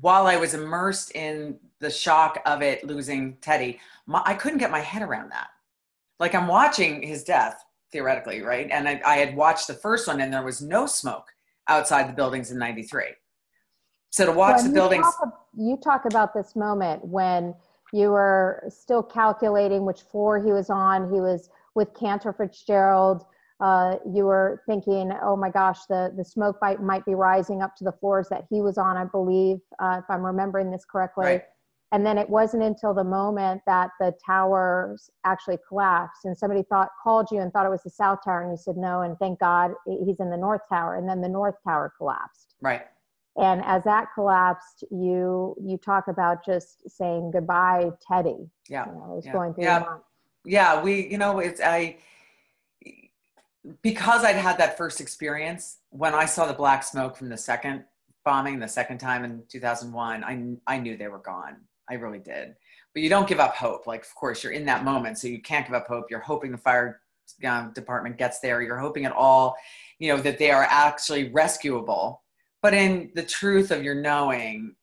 while 0.02 0.28
I 0.28 0.38
was 0.38 0.54
immersed 0.54 1.16
in 1.16 1.60
the 1.80 1.90
shock 1.90 2.42
of 2.46 2.62
it 2.62 2.86
losing 2.86 3.38
Teddy, 3.42 3.80
my, 4.06 4.22
I 4.26 4.34
couldn't 4.34 4.60
get 4.60 4.72
my 4.72 4.82
head 4.82 5.02
around 5.02 5.32
that. 5.32 5.48
Like 6.20 6.36
I'm 6.36 6.48
watching 6.48 7.02
his 7.02 7.24
death 7.24 7.64
theoretically, 7.92 8.42
right? 8.42 8.68
And 8.70 8.88
I, 8.88 9.02
I 9.06 9.18
had 9.18 9.36
watched 9.36 9.68
the 9.68 9.74
first 9.74 10.08
one, 10.08 10.20
and 10.20 10.34
there 10.34 10.44
was 10.44 10.62
no 10.62 10.86
smoke 10.86 11.28
outside 11.68 12.10
the 12.10 12.14
buildings 12.14 12.52
in 12.52 12.58
'93. 12.58 13.04
So 14.10 14.26
to 14.26 14.32
watch 14.32 14.64
the 14.64 14.70
buildings. 14.70 15.06
Talk, 15.06 15.47
you 15.58 15.78
talk 15.78 16.06
about 16.06 16.34
this 16.34 16.56
moment 16.56 17.04
when 17.04 17.54
you 17.94 18.10
were 18.10 18.64
still 18.70 19.02
calculating 19.02 19.86
which 19.86 20.02
floor 20.02 20.44
he 20.44 20.52
was 20.52 20.70
on. 20.70 21.12
He 21.12 21.20
was 21.20 21.50
with 21.76 21.94
Cantor 21.94 22.34
Fitzgerald. 22.34 23.26
Uh, 23.60 23.96
you 24.06 24.26
were 24.26 24.62
thinking, 24.68 25.12
oh 25.24 25.36
my 25.36 25.50
gosh, 25.50 25.80
the, 25.90 26.14
the 26.16 26.24
smoke 26.24 26.60
bite 26.60 26.82
might 26.82 27.06
be 27.06 27.16
rising 27.16 27.62
up 27.62 27.76
to 27.78 27.84
the 27.84 27.92
floors 27.92 28.28
that 28.30 28.46
he 28.50 28.62
was 28.62 28.78
on, 28.78 28.98
I 28.98 29.06
believe, 29.06 29.58
uh, 29.80 30.00
if 30.00 30.06
I'm 30.10 30.24
remembering 30.24 30.70
this 30.70 30.86
correctly. 30.86 31.26
Right. 31.26 31.44
And 31.94 32.06
then 32.06 32.18
it 32.18 32.30
wasn't 32.30 32.64
until 32.64 32.94
the 32.94 33.04
moment 33.04 33.62
that 33.66 33.92
the 34.00 34.14
towers 34.24 35.10
actually 35.24 35.58
collapsed 35.68 36.26
and 36.26 36.38
somebody 36.38 36.64
thought, 36.64 36.90
called 37.02 37.30
you 37.32 37.40
and 37.40 37.52
thought 37.52 37.66
it 37.66 37.70
was 37.70 37.84
the 37.84 37.90
South 37.90 38.20
Tower. 38.26 38.42
And 38.42 38.52
you 38.52 38.58
said, 38.58 38.76
no, 38.76 39.02
and 39.02 39.18
thank 39.18 39.40
God 39.40 39.72
he's 39.86 40.20
in 40.20 40.30
the 40.30 40.38
North 40.38 40.62
Tower. 40.70 40.98
And 40.98 41.08
then 41.08 41.22
the 41.22 41.30
North 41.30 41.56
Tower 41.66 41.94
collapsed. 41.98 42.56
Right 42.62 42.86
and 43.38 43.64
as 43.66 43.84
that 43.84 44.08
collapsed 44.14 44.84
you 44.92 45.56
you 45.62 45.78
talk 45.78 46.08
about 46.08 46.46
just 46.46 46.90
saying 46.90 47.32
goodbye 47.32 47.90
teddy. 48.06 48.50
Yeah 48.70 48.86
you 48.88 48.92
know, 48.94 49.22
yeah. 49.24 49.32
going 49.32 49.54
through 49.54 49.64
yeah. 49.64 49.98
yeah 50.46 50.82
we 50.82 51.08
you 51.08 51.18
know 51.18 51.40
it's 51.40 51.62
i 51.62 51.98
because 53.82 54.24
i'd 54.24 54.36
had 54.36 54.58
that 54.58 54.78
first 54.78 55.02
experience 55.02 55.78
when 55.90 56.14
i 56.14 56.26
saw 56.26 56.46
the 56.46 56.54
black 56.54 56.84
smoke 56.84 57.16
from 57.18 57.30
the 57.30 57.38
second 57.38 57.84
bombing 58.24 58.60
the 58.60 58.68
second 58.68 58.98
time 58.98 59.24
in 59.24 59.44
2001 59.50 60.24
i 60.24 60.74
i 60.74 60.78
knew 60.78 60.98
they 60.98 61.08
were 61.08 61.20
gone. 61.20 61.58
I 61.90 61.94
really 61.94 62.20
did. 62.20 62.54
But 62.94 63.02
you 63.02 63.08
don't 63.08 63.30
give 63.30 63.40
up 63.40 63.56
hope. 63.56 63.88
Like 63.88 64.02
of 64.02 64.14
course 64.14 64.44
you're 64.44 64.52
in 64.52 64.66
that 64.66 64.84
moment 64.84 65.18
so 65.18 65.30
you 65.30 65.42
can't 65.42 65.66
give 65.66 65.74
up 65.74 65.88
hope. 65.88 66.08
You're 66.10 66.20
hoping 66.20 66.52
the 66.52 66.58
fire 66.58 67.00
um, 67.46 67.72
department 67.74 68.18
gets 68.18 68.40
there. 68.40 68.62
You're 68.62 68.78
hoping 68.78 69.06
at 69.06 69.14
all 69.14 69.56
you 70.00 70.14
know 70.14 70.22
that 70.22 70.38
they 70.38 70.52
are 70.52 70.66
actually 70.70 71.32
rescuable 71.32 72.22
but 72.62 72.74
in 72.74 73.12
the 73.16 73.24
truth 73.24 73.72
of 73.72 73.84
your 73.84 73.96
knowing 73.96 74.76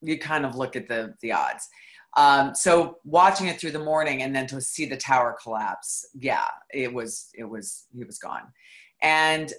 you 0.00 0.18
kind 0.18 0.44
of 0.44 0.54
look 0.54 0.76
at 0.76 0.88
the 0.88 1.14
the 1.20 1.32
odds. 1.32 1.68
Um, 2.16 2.54
so 2.54 2.98
watching 3.04 3.48
it 3.48 3.60
through 3.60 3.72
the 3.72 3.80
morning 3.80 4.22
and 4.22 4.34
then 4.34 4.46
to 4.48 4.60
see 4.60 4.86
the 4.86 4.96
tower 4.96 5.36
collapse 5.42 6.06
yeah 6.14 6.46
it 6.72 6.92
was 6.92 7.28
it 7.34 7.44
was 7.44 7.86
he 7.96 8.04
was 8.04 8.18
gone. 8.18 8.42
And 9.02 9.52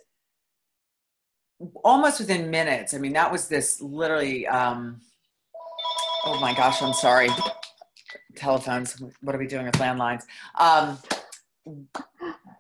almost 1.86 2.20
within 2.20 2.50
minutes 2.50 2.94
i 2.94 2.98
mean 2.98 3.14
that 3.14 3.32
was 3.32 3.48
this 3.48 3.80
literally 3.82 4.46
um, 4.48 5.00
oh 6.26 6.40
my 6.40 6.54
gosh 6.54 6.82
i'm 6.82 6.94
sorry. 6.94 7.30
Telephones 8.36 9.02
what 9.22 9.36
are 9.36 9.40
we 9.40 9.48
doing 9.48 9.66
with 9.66 9.76
landlines? 9.76 10.24
Um, 10.60 10.98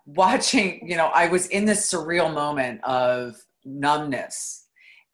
watching 0.05 0.87
you 0.87 0.95
know 0.95 1.07
i 1.07 1.27
was 1.27 1.47
in 1.47 1.65
this 1.65 1.91
surreal 1.91 2.33
moment 2.33 2.79
of 2.83 3.35
numbness 3.65 4.64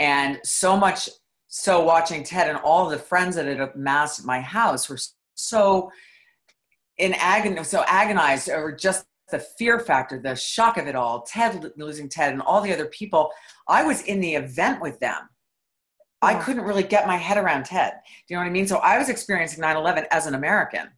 and 0.02 0.40
so 0.44 0.76
much 0.76 1.10
so 1.48 1.84
watching 1.84 2.24
ted 2.24 2.50
and 2.50 2.58
all 2.58 2.90
the 2.90 2.98
friends 2.98 3.36
that 3.36 3.46
had 3.46 3.60
amassed 3.60 4.22
at 4.22 4.26
my 4.26 4.42
house 4.42 4.90
were 4.90 4.98
so 5.36 5.92
in 6.98 7.14
agony 7.14 7.64
so 7.64 7.84
agonized 7.88 8.50
over 8.50 8.72
just 8.72 9.06
the 9.30 9.40
fear 9.40 9.80
factor 9.80 10.20
the 10.20 10.36
shock 10.36 10.78
of 10.78 10.88
it 10.88 10.96
all 10.96 11.22
ted 11.22 11.72
losing 11.78 12.10
ted 12.10 12.34
and 12.34 12.42
all 12.42 12.62
the 12.62 12.74
other 12.74 12.88
people 12.88 13.30
i 13.68 13.84
was 13.84 14.02
in 14.04 14.20
the 14.20 14.34
event 14.34 14.82
with 14.82 15.00
them 15.00 15.20
yeah. 16.24 16.30
i 16.30 16.34
couldn't 16.34 16.64
really 16.64 16.84
get 16.84 17.06
my 17.06 17.18
head 17.18 17.38
around 17.38 17.64
ted 17.64 17.94
do 18.28 18.34
you 18.34 18.36
know 18.36 18.42
what 18.42 18.50
i 18.50 18.52
mean 18.52 18.68
so 18.68 18.78
i 18.78 18.98
was 18.98 19.08
experiencing 19.08 19.64
9-11 19.64 20.06
as 20.10 20.26
an 20.26 20.34
american 20.34 20.90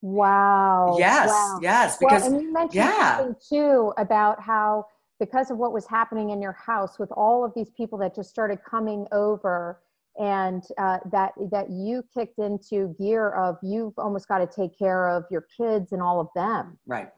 wow 0.00 0.96
yes 0.98 1.28
wow. 1.28 1.60
yes 1.62 1.96
because 1.96 2.22
well, 2.22 2.32
and 2.32 2.42
you 2.42 2.52
mentioned 2.52 2.74
yeah. 2.74 3.18
something 3.18 3.36
too 3.48 3.92
about 3.98 4.40
how 4.40 4.84
because 5.22 5.52
of 5.52 5.56
what 5.56 5.72
was 5.72 5.86
happening 5.86 6.30
in 6.30 6.42
your 6.42 6.52
house 6.54 6.98
with 6.98 7.12
all 7.12 7.44
of 7.44 7.52
these 7.54 7.70
people 7.70 7.96
that 7.96 8.12
just 8.12 8.28
started 8.28 8.58
coming 8.68 9.06
over 9.12 9.80
and 10.18 10.64
uh, 10.78 10.98
that 11.12 11.32
that 11.52 11.70
you 11.70 12.02
kicked 12.12 12.40
into 12.40 12.92
gear 12.98 13.30
of 13.30 13.56
you've 13.62 13.96
almost 13.98 14.26
got 14.26 14.38
to 14.38 14.48
take 14.48 14.76
care 14.76 15.08
of 15.08 15.24
your 15.30 15.46
kids 15.56 15.92
and 15.92 16.02
all 16.02 16.18
of 16.18 16.26
them. 16.34 16.76
Right. 16.86 17.08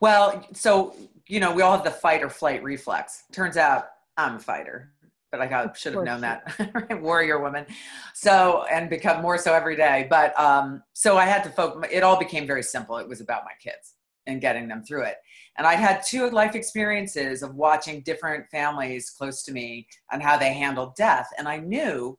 Well 0.00 0.44
so 0.52 0.96
you 1.28 1.38
know 1.38 1.54
we 1.54 1.62
all 1.62 1.70
have 1.70 1.84
the 1.84 1.92
fight 1.92 2.24
or 2.24 2.28
flight 2.28 2.64
reflex. 2.64 3.22
Turns 3.30 3.56
out 3.56 3.90
i'm 4.16 4.34
a 4.34 4.40
fighter 4.40 4.92
but 5.30 5.40
i 5.40 5.70
should 5.74 5.94
have 5.94 6.02
known 6.02 6.22
that. 6.22 7.00
warrior 7.00 7.40
woman. 7.40 7.64
So 8.12 8.64
and 8.68 8.90
become 8.90 9.22
more 9.22 9.38
so 9.38 9.54
every 9.54 9.76
day. 9.76 10.08
But 10.10 10.36
um 10.38 10.82
so 10.94 11.16
i 11.16 11.26
had 11.26 11.44
to 11.44 11.50
focus 11.50 11.88
it 11.92 12.02
all 12.02 12.18
became 12.18 12.44
very 12.44 12.64
simple. 12.64 12.96
It 12.96 13.08
was 13.08 13.20
about 13.20 13.44
my 13.44 13.52
kids 13.62 13.94
and 14.30 14.40
getting 14.40 14.68
them 14.68 14.82
through 14.82 15.04
it. 15.04 15.16
And 15.58 15.66
I'd 15.66 15.78
had 15.78 16.02
two 16.06 16.30
life 16.30 16.54
experiences 16.54 17.42
of 17.42 17.54
watching 17.54 18.02
different 18.02 18.46
families 18.50 19.10
close 19.10 19.42
to 19.42 19.52
me 19.52 19.86
and 20.10 20.22
how 20.22 20.38
they 20.38 20.54
handled 20.54 20.94
death. 20.96 21.28
And 21.36 21.46
I 21.46 21.58
knew 21.58 22.18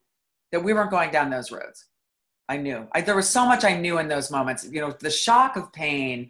that 0.52 0.64
we 0.64 0.74
weren't 0.74 0.92
going 0.92 1.12
down 1.12 1.30
those 1.30 1.52
roads. 1.52 1.88
I 2.50 2.58
knew. 2.58 2.88
I, 2.94 3.02
there 3.02 3.16
was 3.16 3.30
so 3.30 3.46
much 3.46 3.64
I 3.64 3.76
knew 3.76 3.98
in 3.98 4.08
those 4.08 4.30
moments. 4.30 4.68
You 4.70 4.82
know, 4.82 4.94
the 5.00 5.10
shock 5.10 5.56
of 5.56 5.72
pain 5.72 6.30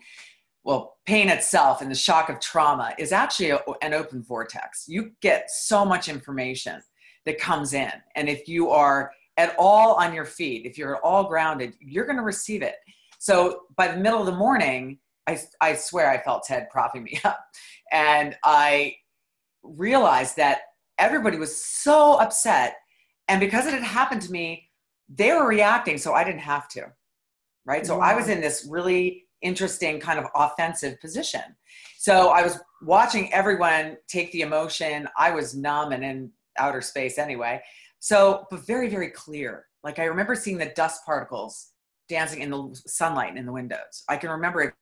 well, 0.64 0.98
pain 1.06 1.30
itself 1.30 1.82
and 1.82 1.90
the 1.90 1.96
shock 1.96 2.30
of 2.30 2.40
trauma 2.40 2.94
is 2.98 3.12
actually 3.12 3.50
a, 3.52 3.60
an 3.82 3.94
open 3.94 4.22
vortex. 4.22 4.86
You 4.88 5.12
get 5.22 5.50
so 5.50 5.84
much 5.84 6.08
information 6.08 6.82
that 7.26 7.40
comes 7.40 7.74
in. 7.74 7.92
And 8.16 8.30
if 8.30 8.48
you 8.48 8.70
are 8.70 9.12
at 9.38 9.56
all 9.58 9.96
on 9.96 10.14
your 10.14 10.26
feet, 10.26 10.66
if 10.66 10.78
you're 10.78 10.98
all 10.98 11.24
grounded, 11.24 11.76
you're 11.80 12.06
going 12.06 12.18
to 12.18 12.24
receive 12.24 12.62
it. 12.62 12.76
So 13.20 13.62
by 13.76 13.88
the 13.88 13.98
middle 13.98 14.20
of 14.20 14.26
the 14.26 14.36
morning, 14.36 15.00
I, 15.32 15.70
I 15.72 15.76
swear 15.76 16.10
I 16.10 16.22
felt 16.22 16.44
Ted 16.44 16.70
propping 16.70 17.04
me 17.04 17.20
up. 17.24 17.40
And 17.92 18.36
I 18.44 18.96
realized 19.64 20.38
that 20.38 20.60
everybody 20.98 21.38
was 21.38 21.64
so 21.64 22.20
upset. 22.20 22.78
And 23.28 23.40
because 23.40 23.66
it 23.66 23.74
had 23.74 23.84
happened 23.84 24.22
to 24.24 24.32
me, 24.32 24.70
they 25.10 25.32
were 25.34 25.48
reacting, 25.48 25.98
so 25.98 26.14
I 26.14 26.24
didn't 26.24 26.40
have 26.42 26.68
to. 26.70 26.86
Right. 27.66 27.86
So 27.86 28.00
I 28.00 28.16
was 28.16 28.28
in 28.28 28.42
this 28.42 28.68
really 28.70 29.26
interesting 29.42 30.00
kind 30.00 30.18
of 30.20 30.26
offensive 30.36 31.00
position. 31.00 31.42
So 31.98 32.30
I 32.30 32.42
was 32.42 32.60
watching 32.82 33.32
everyone 33.34 33.98
take 34.08 34.32
the 34.32 34.42
emotion. 34.42 35.08
I 35.18 35.32
was 35.32 35.56
numb 35.56 35.92
and 35.92 36.04
in 36.04 36.32
outer 36.58 36.82
space 36.82 37.18
anyway. 37.18 37.62
So, 38.00 38.48
but 38.50 38.66
very, 38.66 38.90
very 38.90 39.10
clear. 39.10 39.66
Like 39.84 40.00
I 40.00 40.06
remember 40.06 40.34
seeing 40.34 40.58
the 40.58 40.74
dust 40.76 41.06
particles 41.06 41.72
dancing 42.10 42.42
in 42.42 42.50
the 42.50 42.82
sunlight 42.88 43.38
in 43.38 43.46
the 43.46 43.54
windows. 43.54 44.04
I 44.10 44.18
can 44.18 44.32
remember 44.32 44.62
a 44.62 44.74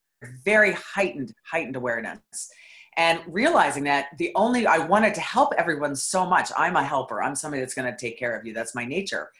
very 0.44 0.74
heightened, 0.74 1.34
heightened 1.44 1.76
awareness. 1.76 2.52
And 2.98 3.22
realizing 3.28 3.84
that 3.86 4.08
the 4.18 4.32
only, 4.36 4.68
I 4.68 4.80
wanted 4.80 5.14
to 5.16 5.22
help 5.22 5.54
everyone 5.58 5.96
so 5.96 6.26
much. 6.26 6.52
I'm 6.58 6.76
a 6.76 6.84
helper. 6.84 7.24
I'm 7.24 7.36
somebody 7.36 7.62
that's 7.62 7.74
going 7.74 7.90
to 7.90 7.98
take 7.98 8.20
care 8.20 8.36
of 8.36 8.46
you. 8.46 8.54
That's 8.54 8.76
my 8.76 8.84
nature. 8.84 9.32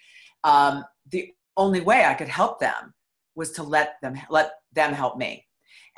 Um, 0.44 0.86
the 1.10 1.34
only 1.58 1.82
way 1.82 2.06
I 2.06 2.14
could 2.14 2.30
help 2.30 2.60
them 2.60 2.94
was 3.36 3.52
to 3.54 3.64
let 3.64 4.00
them 4.02 4.16
let 4.30 4.52
them 4.74 4.94
help 4.94 5.18
me 5.18 5.46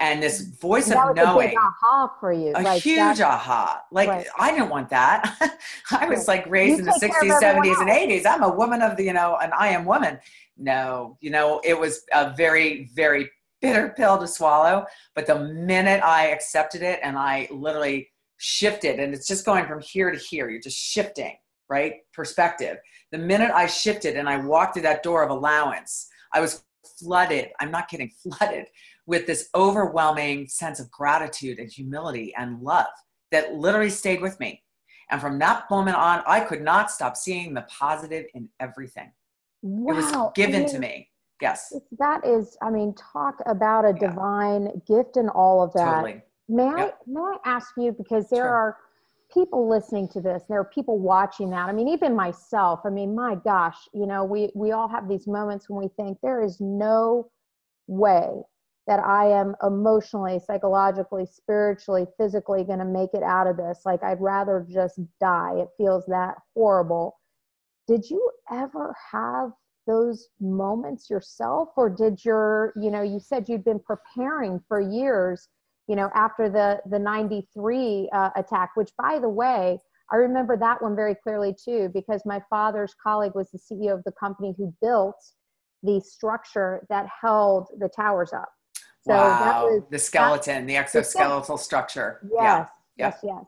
and 0.02 0.22
this 0.22 0.42
voice 0.42 0.88
that 0.88 0.98
of 0.98 1.16
knowing 1.16 1.50
a 1.50 1.60
aha 1.60 2.12
for 2.20 2.34
you 2.34 2.52
a 2.56 2.62
like 2.62 2.82
huge 2.82 3.22
aha 3.22 3.82
like 3.92 4.10
right. 4.10 4.28
i 4.38 4.52
didn't 4.52 4.70
want 4.70 4.90
that 4.90 5.38
i 5.92 6.08
was 6.08 6.28
like 6.28 6.46
raised 6.48 6.80
you 6.80 6.80
in 6.80 6.86
the 6.86 6.92
60s 6.92 7.40
70s 7.40 7.80
and 7.80 7.90
80s 7.90 8.26
i'm 8.26 8.44
a 8.44 8.50
woman 8.50 8.82
of 8.82 8.98
the 8.98 9.04
you 9.04 9.14
know 9.14 9.38
and 9.42 9.54
i 9.54 9.68
am 9.68 9.86
woman 9.86 10.20
no 10.58 11.18
you 11.22 11.30
know 11.30 11.62
it 11.64 11.78
was 11.80 12.04
a 12.14 12.34
very 12.36 12.90
very 12.94 13.30
bitter 13.62 13.94
pill 13.96 14.18
to 14.18 14.27
swallow 14.27 14.86
but 15.15 15.27
the 15.27 15.39
minute 15.39 16.01
i 16.03 16.27
accepted 16.27 16.82
it 16.82 17.00
and 17.03 17.18
i 17.18 17.48
literally 17.51 18.10
shifted 18.38 19.00
and 19.00 19.13
it's 19.13 19.27
just 19.27 19.46
going 19.46 19.65
from 19.65 19.82
here 19.82 20.12
to 20.12 20.18
here 20.18 20.50
you're 20.50 20.62
just 20.62 20.77
shifting 20.77 21.36
right 21.70 21.96
perspective 22.13 22.77
the 23.12 23.18
minute 23.18 23.51
i 23.51 23.68
shifted 23.68 24.18
and 24.18 24.27
i 24.27 24.38
walked 24.38 24.74
through 24.74 24.82
that 24.82 25.03
door 25.03 25.24
of 25.24 25.30
allowance 25.30 26.08
i 26.34 26.39
was 26.39 26.63
flooded 27.00 27.50
i'm 27.60 27.72
not 27.72 27.88
kidding 27.88 28.12
flooded 28.24 28.65
with 29.06 29.27
this 29.27 29.50
overwhelming 29.56 30.48
sense 30.48 30.80
of 30.80 30.89
gratitude 30.91 31.60
and 31.60 31.72
humility 31.72 32.34
and 32.38 32.62
love 32.62 32.88
that 33.32 33.53
literally 33.56 33.89
stayed 33.89 34.22
with 34.22 34.39
me. 34.39 34.63
And 35.10 35.20
from 35.20 35.39
that 35.39 35.70
moment 35.70 35.98
on, 35.98 36.24
I 36.25 36.41
could 36.41 36.62
not 36.62 36.91
stop 36.91 37.18
seeing 37.18 37.53
the 37.53 37.63
positive 37.63 38.25
in 38.34 38.48
everything. 38.60 39.12
Wow. 39.62 39.94
It 39.94 39.96
was 39.98 40.32
given 40.36 40.56
I 40.56 40.60
mean, 40.60 40.70
to 40.70 40.80
me. 40.80 41.10
Yes. 41.41 41.74
That 41.98 42.25
is, 42.25 42.57
I 42.62 42.69
mean, 42.69 42.93
talk 42.95 43.39
about 43.45 43.86
a 43.86 43.93
yeah. 44.00 44.10
divine 44.10 44.81
gift 44.88 45.17
and 45.17 45.29
all 45.29 45.63
of 45.63 45.74
that. 45.74 46.01
Totally. 46.01 46.21
May 46.48 46.67
I 46.67 46.91
may 47.07 47.21
I 47.21 47.38
ask 47.45 47.71
you 47.77 47.93
because 47.93 48.29
there 48.29 48.43
sure. 48.43 48.50
are 48.50 48.77
people 49.33 49.69
listening 49.69 50.10
to 50.10 50.21
this, 50.21 50.43
there 50.50 50.60
are 50.60 50.65
people 50.65 51.00
watching 51.00 51.50
that. 51.51 51.69
I 51.69 51.71
mean, 51.71 51.88
even 51.88 52.15
myself, 52.15 52.81
I 52.86 52.89
mean, 52.89 53.15
my 53.15 53.36
gosh, 53.36 53.77
you 53.93 54.05
know, 54.05 54.24
we 54.25 54.51
we 54.53 54.71
all 54.71 54.89
have 54.89 55.07
these 55.07 55.27
moments 55.27 55.69
when 55.69 55.81
we 55.81 55.89
think 55.95 56.17
there 56.21 56.43
is 56.43 56.60
no 56.60 57.31
way 57.88 58.27
that 58.88 59.00
I 59.00 59.27
am 59.27 59.55
emotionally, 59.63 60.39
psychologically, 60.39 61.25
spiritually, 61.25 62.07
physically 62.17 62.63
going 62.63 62.79
to 62.79 62.86
make 62.86 63.13
it 63.13 63.24
out 63.24 63.48
of 63.48 63.55
this. 63.55 63.81
Like, 63.86 64.03
I'd 64.03 64.19
rather 64.19 64.65
just 64.67 65.00
die. 65.19 65.53
It 65.57 65.69
feels 65.77 66.05
that 66.07 66.36
horrible. 66.55 67.19
Did 67.88 68.10
you 68.10 68.29
ever 68.51 68.95
have 69.12 69.51
those 69.88 70.30
moments 70.40 71.10
yourself, 71.10 71.70
or 71.78 71.90
did 71.90 72.24
your, 72.24 72.74
you 72.76 72.92
know, 72.92 73.02
you 73.02 73.20
said 73.20 73.50
you'd 73.50 73.64
been 73.64 73.80
preparing 73.80 74.60
for 74.68 74.80
years, 74.80 75.48
you 75.88 75.96
know, 75.96 76.10
after 76.14 76.50
the 76.50 76.82
the 76.90 77.00
93 77.00 78.10
uh, 78.14 78.30
attack, 78.36 78.72
which, 78.76 78.92
by 78.98 79.20
the 79.20 79.30
way, 79.30 79.80
I 80.12 80.16
remember 80.18 80.58
that 80.58 80.82
one 80.82 80.96
very 80.96 81.16
clearly 81.16 81.54
too, 81.54 81.90
because 81.94 82.22
my 82.26 82.42
father's 82.50 82.94
colleague 83.02 83.36
was 83.36 83.50
the 83.52 83.60
CEO 83.60 83.94
of 83.94 84.04
the 84.04 84.12
company 84.12 84.54
who 84.58 84.74
built 84.82 85.16
the 85.84 86.00
structure 86.00 86.86
that 86.90 87.08
held 87.22 87.68
the 87.80 87.90
towers 87.90 88.34
up 88.34 88.50
so 89.06 89.14
wow. 89.14 89.40
that 89.40 89.64
was 89.64 89.84
the 89.90 89.98
skeleton, 89.98 90.66
the 90.68 90.76
exoskeletal 90.76 91.58
structure. 91.58 92.20
Yes, 92.24 92.68
yeah. 92.96 93.08
yes, 93.08 93.20
yes. 93.24 93.46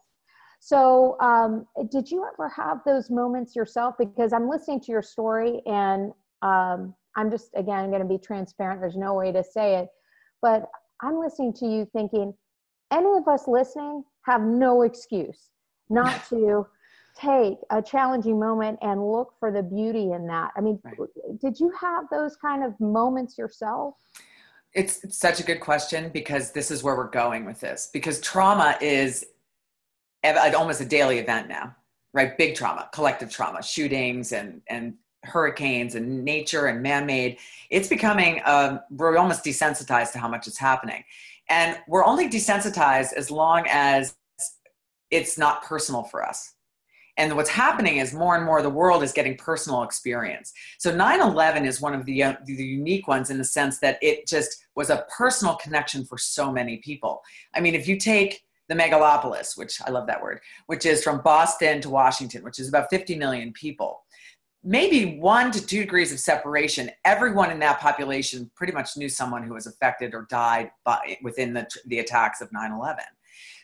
So, 0.59 1.19
um, 1.19 1.67
did 1.91 2.09
you 2.09 2.25
ever 2.33 2.49
have 2.49 2.79
those 2.85 3.11
moments 3.11 3.55
yourself? 3.55 3.95
Because 3.99 4.33
I'm 4.33 4.49
listening 4.49 4.79
to 4.81 4.91
your 4.91 5.03
story, 5.03 5.61
and 5.67 6.11
um, 6.43 6.93
I'm 7.15 7.31
just 7.31 7.49
again 7.55 7.89
going 7.89 8.01
to 8.01 8.07
be 8.07 8.17
transparent. 8.17 8.81
There's 8.81 8.97
no 8.97 9.13
way 9.13 9.31
to 9.31 9.43
say 9.43 9.77
it, 9.77 9.89
but 10.41 10.69
I'm 11.01 11.19
listening 11.19 11.53
to 11.53 11.65
you 11.65 11.87
thinking, 11.93 12.33
any 12.91 13.17
of 13.17 13.27
us 13.27 13.47
listening 13.47 14.03
have 14.25 14.41
no 14.41 14.83
excuse 14.83 15.49
not 15.89 16.25
to 16.29 16.67
take 17.19 17.57
a 17.69 17.81
challenging 17.81 18.39
moment 18.39 18.79
and 18.81 19.11
look 19.11 19.33
for 19.39 19.51
the 19.51 19.61
beauty 19.61 20.11
in 20.11 20.27
that. 20.27 20.51
I 20.55 20.61
mean, 20.61 20.79
right. 20.83 20.97
did 21.39 21.59
you 21.59 21.71
have 21.79 22.05
those 22.11 22.35
kind 22.35 22.63
of 22.63 22.79
moments 22.79 23.37
yourself? 23.37 23.95
It's, 24.73 25.03
it's 25.03 25.17
such 25.19 25.39
a 25.39 25.43
good 25.43 25.59
question 25.59 26.09
because 26.09 26.51
this 26.51 26.71
is 26.71 26.81
where 26.81 26.95
we're 26.95 27.11
going 27.11 27.45
with 27.45 27.59
this. 27.59 27.89
Because 27.93 28.19
trauma 28.19 28.75
is 28.81 29.23
almost 30.23 30.81
a 30.81 30.85
daily 30.85 31.19
event 31.19 31.47
now, 31.47 31.75
right? 32.13 32.35
Big 32.35 32.55
trauma, 32.55 32.89
collective 32.91 33.29
trauma, 33.29 33.61
shootings 33.61 34.31
and 34.31 34.61
and 34.67 34.95
hurricanes 35.23 35.95
and 35.95 36.23
nature 36.23 36.67
and 36.67 36.81
man-made. 36.81 37.37
It's 37.69 37.87
becoming 37.87 38.41
um, 38.45 38.79
we're 38.91 39.17
almost 39.17 39.43
desensitized 39.43 40.11
to 40.13 40.19
how 40.19 40.27
much 40.27 40.47
is 40.47 40.57
happening, 40.57 41.03
and 41.49 41.77
we're 41.87 42.05
only 42.05 42.29
desensitized 42.29 43.13
as 43.13 43.31
long 43.31 43.65
as 43.67 44.15
it's 45.11 45.37
not 45.37 45.63
personal 45.63 46.03
for 46.03 46.27
us. 46.27 46.53
And 47.17 47.35
what's 47.35 47.49
happening 47.49 47.97
is 47.97 48.11
more 48.11 48.35
and 48.35 48.43
more 48.43 48.63
the 48.63 48.69
world 48.69 49.03
is 49.03 49.13
getting 49.13 49.37
personal 49.37 49.83
experience. 49.83 50.51
So 50.79 50.91
9/11 50.91 51.65
is 51.65 51.79
one 51.79 51.93
of 51.93 52.05
the, 52.05 52.23
uh, 52.23 52.35
the 52.45 52.53
unique 52.53 53.07
ones 53.07 53.29
in 53.29 53.37
the 53.37 53.43
sense 53.43 53.79
that 53.79 53.99
it 54.01 54.27
just 54.27 54.65
was 54.75 54.89
a 54.89 55.05
personal 55.15 55.55
connection 55.57 56.05
for 56.05 56.17
so 56.17 56.51
many 56.51 56.77
people. 56.77 57.21
I 57.53 57.59
mean, 57.59 57.75
if 57.75 57.87
you 57.87 57.97
take 57.97 58.43
the 58.69 58.75
megalopolis, 58.75 59.57
which 59.57 59.79
I 59.85 59.91
love 59.91 60.07
that 60.07 60.21
word, 60.21 60.39
which 60.67 60.85
is 60.85 61.03
from 61.03 61.21
Boston 61.21 61.81
to 61.81 61.89
Washington, 61.89 62.43
which 62.43 62.59
is 62.59 62.69
about 62.69 62.89
50 62.89 63.15
million 63.15 63.51
people. 63.51 64.03
Maybe 64.63 65.19
one 65.19 65.51
to 65.51 65.65
two 65.65 65.81
degrees 65.81 66.13
of 66.13 66.19
separation, 66.19 66.89
everyone 67.03 67.51
in 67.51 67.59
that 67.59 67.81
population 67.81 68.49
pretty 68.55 68.71
much 68.71 68.95
knew 68.95 69.09
someone 69.09 69.43
who 69.43 69.53
was 69.53 69.67
affected 69.67 70.13
or 70.13 70.25
died 70.29 70.71
by, 70.85 71.17
within 71.21 71.53
the, 71.53 71.67
the 71.87 71.99
attacks 71.99 72.39
of 72.39 72.51
9 72.53 72.71
11. 72.71 73.03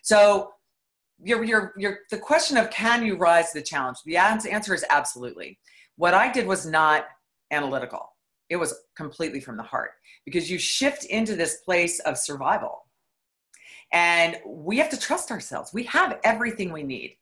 So 0.01 0.51
the 1.21 2.19
question 2.21 2.57
of 2.57 2.69
can 2.69 3.05
you 3.05 3.15
rise 3.15 3.51
to 3.51 3.59
the 3.59 3.63
challenge? 3.63 3.97
The 4.05 4.17
answer 4.17 4.73
is 4.73 4.85
absolutely. 4.89 5.59
What 5.95 6.13
I 6.13 6.31
did 6.31 6.47
was 6.47 6.65
not 6.65 7.05
analytical. 7.51 8.15
It 8.49 8.55
was 8.57 8.73
completely 8.95 9.39
from 9.39 9.57
the 9.57 9.63
heart 9.63 9.91
because 10.25 10.49
you 10.49 10.57
shift 10.57 11.05
into 11.05 11.35
this 11.35 11.57
place 11.57 11.99
of 11.99 12.17
survival. 12.17 12.85
And 13.91 14.37
we 14.45 14.77
have 14.77 14.89
to 14.89 14.99
trust 14.99 15.31
ourselves. 15.31 15.73
We 15.73 15.83
have 15.83 16.19
everything 16.23 16.71
we 16.71 16.83
need. 16.83 17.17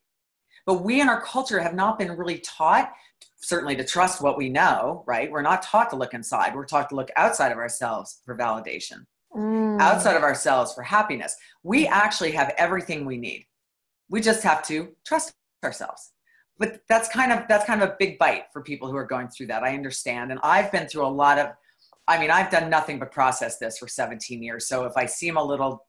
But 0.68 0.84
we 0.84 1.00
in 1.00 1.08
our 1.08 1.20
culture 1.20 1.58
have 1.58 1.74
not 1.74 1.98
been 1.98 2.16
really 2.16 2.38
taught, 2.38 2.92
certainly 3.40 3.74
to 3.74 3.84
trust 3.84 4.22
what 4.22 4.38
we 4.38 4.48
know, 4.48 5.02
right? 5.06 5.28
We're 5.28 5.42
not 5.42 5.62
taught 5.62 5.90
to 5.90 5.96
look 5.96 6.14
inside. 6.14 6.54
We're 6.54 6.64
taught 6.64 6.90
to 6.90 6.94
look 6.94 7.10
outside 7.16 7.50
of 7.50 7.58
ourselves 7.58 8.20
for 8.24 8.36
validation, 8.36 9.06
mm. 9.34 9.80
outside 9.80 10.16
of 10.16 10.22
ourselves 10.22 10.72
for 10.74 10.82
happiness. 10.82 11.34
We 11.64 11.88
actually 11.88 12.30
have 12.32 12.54
everything 12.56 13.04
we 13.04 13.16
need 13.16 13.48
we 14.08 14.20
just 14.20 14.42
have 14.42 14.62
to 14.66 14.88
trust 15.04 15.34
ourselves 15.64 16.12
but 16.58 16.80
that's 16.88 17.08
kind 17.08 17.32
of 17.32 17.46
that's 17.48 17.64
kind 17.64 17.82
of 17.82 17.90
a 17.90 17.96
big 17.98 18.18
bite 18.18 18.44
for 18.52 18.62
people 18.62 18.88
who 18.88 18.96
are 18.96 19.06
going 19.06 19.28
through 19.28 19.46
that 19.46 19.62
i 19.62 19.74
understand 19.74 20.30
and 20.30 20.40
i've 20.42 20.70
been 20.70 20.86
through 20.86 21.04
a 21.04 21.08
lot 21.08 21.38
of 21.38 21.48
i 22.06 22.18
mean 22.18 22.30
i've 22.30 22.50
done 22.50 22.70
nothing 22.70 22.98
but 22.98 23.10
process 23.10 23.58
this 23.58 23.78
for 23.78 23.88
17 23.88 24.42
years 24.42 24.66
so 24.68 24.84
if 24.84 24.96
i 24.96 25.04
seem 25.04 25.36
a 25.36 25.42
little 25.42 25.84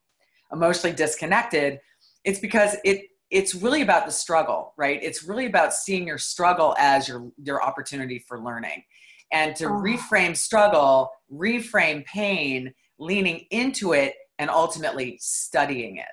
emotionally 0.51 0.95
disconnected 0.95 1.79
it's 2.23 2.39
because 2.39 2.75
it 2.83 3.03
it's 3.31 3.53
really 3.55 3.81
about 3.81 4.05
the 4.05 4.11
struggle 4.11 4.73
right 4.77 4.99
it's 5.03 5.23
really 5.23 5.45
about 5.45 5.73
seeing 5.73 6.07
your 6.07 6.17
struggle 6.17 6.75
as 6.77 7.07
your 7.07 7.31
your 7.43 7.63
opportunity 7.63 8.19
for 8.19 8.39
learning 8.39 8.83
and 9.31 9.55
to 9.55 9.65
oh. 9.65 9.71
reframe 9.71 10.35
struggle 10.35 11.11
reframe 11.31 12.05
pain 12.05 12.73
leaning 12.97 13.45
into 13.51 13.93
it 13.93 14.15
and 14.39 14.49
ultimately 14.49 15.17
studying 15.21 15.97
it 15.97 16.05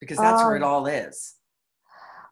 because 0.00 0.16
that's 0.18 0.42
where 0.42 0.56
it 0.56 0.62
oh. 0.62 0.66
all 0.66 0.86
is 0.86 1.36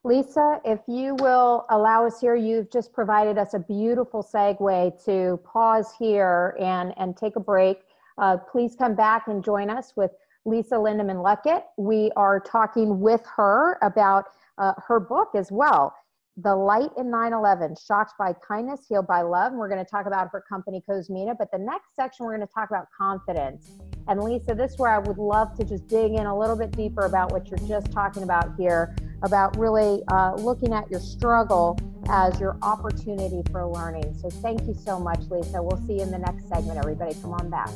Lisa, 0.07 0.61
if 0.67 0.81
you 0.87 1.17
will 1.21 1.65
allow 1.71 2.07
us 2.07 2.21
here, 2.21 2.37
you've 2.37 2.71
just 2.71 2.93
provided 2.93 3.39
us 3.39 3.55
a 3.55 3.59
beautiful 3.59 4.23
segue 4.23 5.03
to 5.07 5.41
pause 5.51 5.95
here 5.99 6.55
and, 6.61 6.93
and 6.99 7.17
take 7.17 7.37
a 7.37 7.41
break. 7.41 7.79
Uh, 8.19 8.37
please 8.37 8.77
come 8.77 8.95
back 8.95 9.29
and 9.29 9.43
join 9.43 9.71
us 9.71 9.95
with 9.97 10.11
Lisa 10.45 10.75
Lindemann 10.75 11.23
Luckett. 11.23 11.63
We 11.77 12.11
are 12.17 12.41
talking 12.41 13.01
with 13.01 13.23
her 13.37 13.79
about 13.83 14.25
uh, 14.59 14.75
her 14.87 15.01
book 15.01 15.31
as 15.35 15.51
well. 15.51 15.95
The 16.37 16.55
Light 16.55 16.91
in 16.99 17.13
9 17.13 17.33
11, 17.33 17.77
Shocked 17.87 18.15
by 18.19 18.33
Kindness, 18.47 18.87
Healed 18.89 19.07
by 19.07 19.23
Love. 19.23 19.53
And 19.53 19.59
we're 19.59 19.69
going 19.69 19.85
to 19.85 19.89
talk 19.89 20.07
about 20.07 20.31
her 20.33 20.43
company, 20.49 20.83
Cosmina. 20.89 21.37
But 21.39 21.53
the 21.53 21.59
next 21.59 21.95
section, 21.95 22.27
we're 22.27 22.37
going 22.37 22.47
to 22.47 22.53
talk 22.53 22.71
about 22.71 22.89
confidence. 22.97 23.71
And 24.09 24.21
Lisa, 24.21 24.53
this 24.53 24.73
is 24.73 24.79
where 24.79 24.91
I 24.91 24.99
would 24.99 25.17
love 25.17 25.57
to 25.59 25.65
just 25.65 25.87
dig 25.87 26.13
in 26.13 26.27
a 26.27 26.37
little 26.37 26.57
bit 26.57 26.73
deeper 26.73 27.07
about 27.07 27.31
what 27.31 27.49
you're 27.49 27.69
just 27.69 27.93
talking 27.93 28.25
about 28.25 28.57
here, 28.59 28.97
about 29.23 29.57
really 29.57 30.03
uh, 30.09 30.35
looking 30.35 30.73
at 30.73 30.91
your 30.91 31.01
struggle 31.01 31.79
as 32.09 32.39
your 32.41 32.59
opportunity 32.63 33.43
for 33.53 33.65
learning. 33.67 34.13
So 34.21 34.29
thank 34.29 34.67
you 34.67 34.75
so 34.75 34.99
much, 34.99 35.21
Lisa. 35.31 35.63
We'll 35.63 35.81
see 35.87 35.95
you 35.95 36.03
in 36.03 36.11
the 36.11 36.19
next 36.19 36.49
segment, 36.49 36.79
everybody. 36.79 37.15
Come 37.23 37.33
on 37.33 37.49
back. 37.49 37.71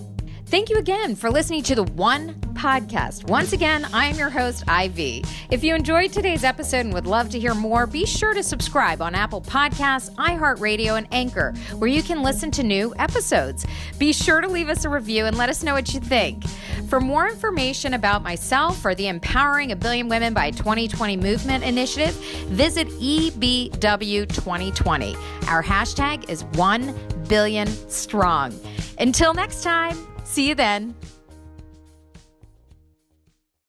Thank 0.48 0.70
you 0.70 0.78
again 0.78 1.14
for 1.14 1.30
listening 1.30 1.62
to 1.64 1.74
the 1.74 1.82
One 1.82 2.32
Podcast. 2.54 3.28
Once 3.28 3.52
again, 3.52 3.86
I 3.92 4.06
am 4.06 4.16
your 4.16 4.30
host, 4.30 4.64
Ivy. 4.66 5.22
If 5.50 5.62
you 5.62 5.74
enjoyed 5.74 6.10
today's 6.10 6.42
episode 6.42 6.86
and 6.86 6.94
would 6.94 7.06
love 7.06 7.28
to 7.30 7.38
hear 7.38 7.54
more, 7.54 7.86
be 7.86 8.06
sure 8.06 8.32
to 8.32 8.42
subscribe 8.42 9.02
on 9.02 9.14
Apple 9.14 9.42
Podcasts, 9.42 10.10
iHeartRadio, 10.14 10.96
and 10.96 11.06
Anchor, 11.12 11.52
where 11.76 11.90
you 11.90 12.02
can 12.02 12.22
listen 12.22 12.50
to 12.52 12.62
new 12.62 12.94
episodes. 12.98 13.66
Be 13.98 14.10
sure 14.10 14.40
to 14.40 14.48
leave 14.48 14.70
us 14.70 14.86
a 14.86 14.88
review 14.88 15.26
and 15.26 15.36
let 15.36 15.50
us 15.50 15.62
know 15.62 15.74
what 15.74 15.92
you 15.92 16.00
think. 16.00 16.42
For 16.88 16.98
more 16.98 17.28
information 17.28 17.92
about 17.92 18.22
myself 18.22 18.82
or 18.86 18.94
the 18.94 19.08
Empowering 19.08 19.72
a 19.72 19.76
Billion 19.76 20.08
Women 20.08 20.32
by 20.32 20.50
2020 20.50 21.18
Movement 21.18 21.62
Initiative, 21.62 22.14
visit 22.46 22.88
EBW2020. 22.88 25.14
Our 25.48 25.62
hashtag 25.62 26.30
is 26.30 26.44
1 26.54 26.94
billion 27.28 27.68
strong. 27.90 28.58
Until 28.98 29.34
next 29.34 29.62
time, 29.62 30.08
See 30.28 30.46
you 30.46 30.54
then. 30.54 30.94